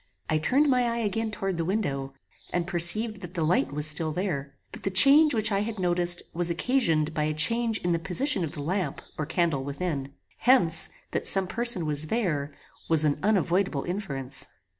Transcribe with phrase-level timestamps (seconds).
[0.31, 2.15] I turned my eye again toward the window,
[2.51, 6.23] and perceived that the light was still there; but the change which I had noticed
[6.33, 10.13] was occasioned by a change in the position of the lamp or candle within.
[10.37, 12.49] Hence, that some person was there
[12.89, 14.47] was an unavoidable inference.